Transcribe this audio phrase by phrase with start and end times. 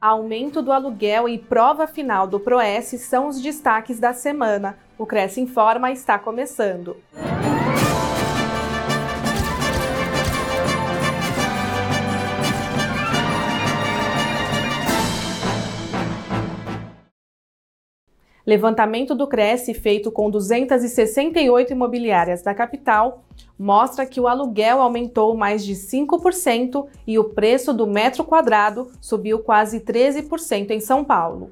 [0.00, 4.78] Aumento do aluguel e prova final do PROES são os destaques da semana.
[4.96, 6.96] O Cresce Informa está começando.
[18.48, 23.22] Levantamento do Cresce, feito com 268 imobiliárias da capital,
[23.58, 29.40] mostra que o aluguel aumentou mais de 5% e o preço do metro quadrado subiu
[29.40, 31.50] quase 13% em São Paulo.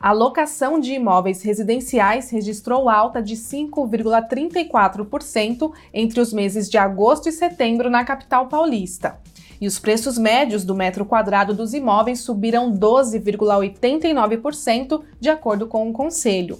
[0.00, 7.32] A locação de imóveis residenciais registrou alta de 5,34% entre os meses de agosto e
[7.32, 9.20] setembro na capital paulista
[9.60, 15.92] e os preços médios do metro quadrado dos imóveis subiram 12,89%, de acordo com o
[15.92, 16.58] Conselho.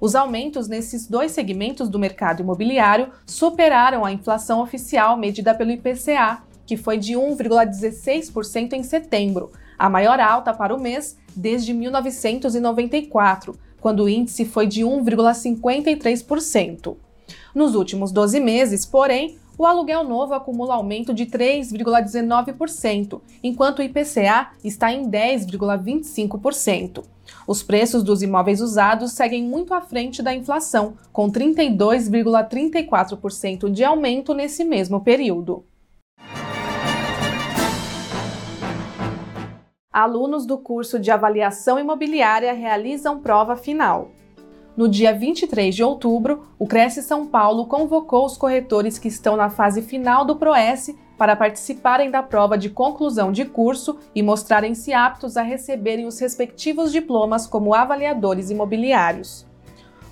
[0.00, 6.44] Os aumentos nesses dois segmentos do mercado imobiliário superaram a inflação oficial medida pelo IPCA,
[6.64, 14.04] que foi de 1,16% em setembro, a maior alta para o mês desde 1994, quando
[14.04, 16.96] o índice foi de 1,53%.
[17.54, 24.52] Nos últimos 12 meses, porém, o aluguel novo acumula aumento de 3,19%, enquanto o IPCA
[24.62, 27.02] está em 10,25%.
[27.46, 34.34] Os preços dos imóveis usados seguem muito à frente da inflação, com 32,34% de aumento
[34.34, 35.64] nesse mesmo período.
[39.98, 44.12] Alunos do curso de avaliação imobiliária realizam prova final.
[44.76, 49.50] No dia 23 de outubro, o Cresce São Paulo convocou os corretores que estão na
[49.50, 55.36] fase final do PROES para participarem da prova de conclusão de curso e mostrarem-se aptos
[55.36, 59.44] a receberem os respectivos diplomas como avaliadores imobiliários.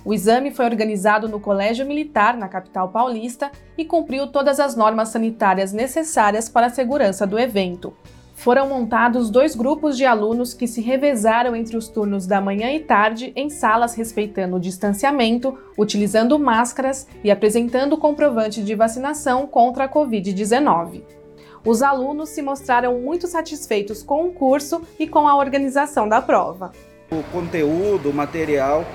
[0.03, 5.07] O exame foi organizado no Colégio Militar, na capital paulista, e cumpriu todas as normas
[5.07, 7.93] sanitárias necessárias para a segurança do evento
[8.37, 12.79] foram montados dois grupos de alunos que se revezaram entre os turnos da manhã e
[12.79, 19.89] tarde em salas respeitando o distanciamento, utilizando máscaras e apresentando comprovante de vacinação contra a
[19.89, 21.01] Covid-19.
[21.65, 26.71] Os alunos se mostraram muito satisfeitos com o curso e com a organização da prova.
[27.09, 28.85] O conteúdo, o material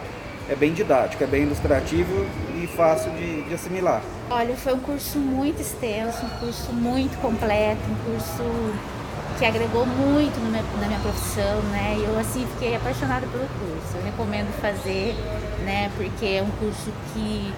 [0.49, 2.25] é bem didático, é bem ilustrativo
[2.63, 4.03] e fácil de, de assimilar.
[4.31, 9.02] Olha, foi um curso muito extenso, um curso muito completo, um curso
[9.43, 11.97] que agregou muito minha, na minha profissão, né?
[11.99, 13.97] Eu assim fiquei apaixonada pelo curso.
[13.97, 15.17] Eu recomendo fazer,
[15.65, 15.91] né?
[15.97, 17.53] Porque é um curso que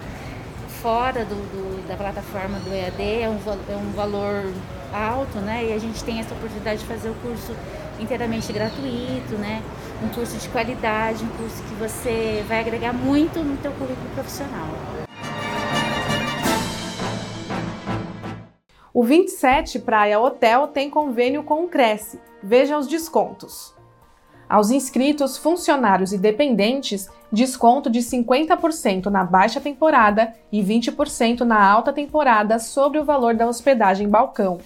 [0.81, 3.39] fora do, do da plataforma do EAD é um,
[3.71, 4.50] é um valor
[4.94, 5.67] alto, né?
[5.67, 7.55] E a gente tem essa oportunidade de fazer o curso
[8.00, 9.61] inteiramente gratuito, né?
[10.03, 15.04] Um curso de qualidade, um curso que você vai agregar muito no teu currículo profissional.
[18.97, 22.21] O 27 Praia Hotel tem convênio com o Cresce.
[22.41, 23.75] Veja os descontos.
[24.49, 31.93] Aos inscritos, funcionários e dependentes, desconto de 50% na baixa temporada e 20% na alta
[31.93, 34.59] temporada sobre o valor da hospedagem balcão.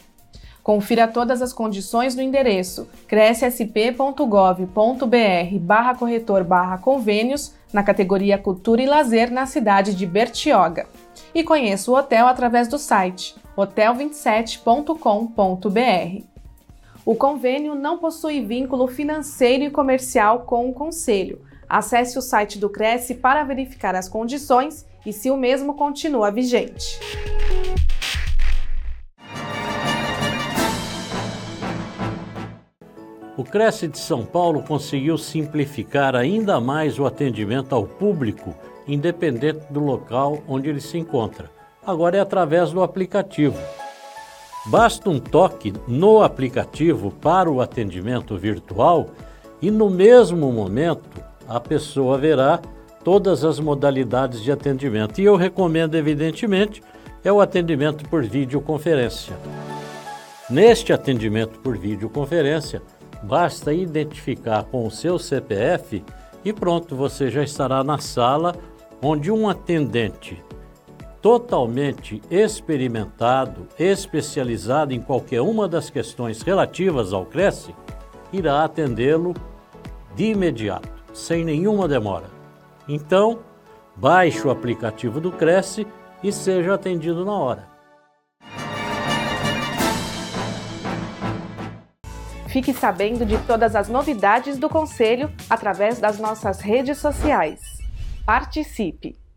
[0.63, 8.87] Confira todas as condições no endereço crescsp.gov.br barra corretor barra convênios na categoria Cultura e
[8.87, 10.87] Lazer na cidade de Bertioga.
[11.35, 16.23] E conheça o hotel através do site hotel27.com.br.
[17.05, 21.43] O convênio não possui vínculo financeiro e comercial com o Conselho.
[21.69, 27.01] Acesse o site do Cresce para verificar as condições e se o mesmo continua vigente.
[33.37, 38.55] O Cresce de São Paulo conseguiu simplificar ainda mais o atendimento ao público,
[38.87, 41.58] independente do local onde ele se encontra
[41.91, 43.59] agora é através do aplicativo.
[44.67, 49.09] Basta um toque no aplicativo para o atendimento virtual
[49.63, 51.09] e no mesmo momento
[51.49, 52.61] a pessoa verá
[53.03, 55.19] todas as modalidades de atendimento.
[55.19, 56.83] E eu recomendo, evidentemente,
[57.25, 59.35] é o atendimento por videoconferência.
[60.51, 62.83] Neste atendimento por videoconferência,
[63.23, 66.05] basta identificar com o seu CPF
[66.45, 68.55] e pronto, você já estará na sala
[69.01, 70.43] onde um atendente
[71.21, 77.75] totalmente experimentado, especializado em qualquer uma das questões relativas ao Cresce,
[78.33, 79.35] irá atendê-lo
[80.15, 82.27] de imediato, sem nenhuma demora.
[82.89, 83.41] Então,
[83.97, 85.87] baixe o aplicativo do Cresce
[86.23, 87.69] e seja atendido na hora.
[92.49, 97.61] Fique sabendo de todas as novidades do Conselho através das nossas redes sociais.
[98.25, 99.28] Participe!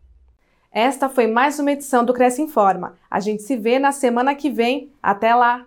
[0.74, 2.94] Esta foi mais uma edição do Cresce Informa.
[3.10, 4.90] A gente se vê na semana que vem.
[5.02, 5.66] Até lá!